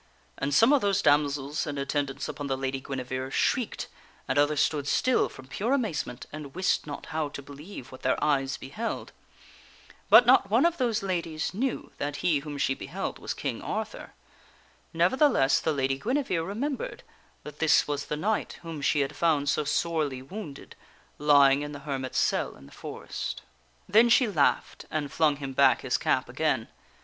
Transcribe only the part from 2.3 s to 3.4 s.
the Lady Gui nevere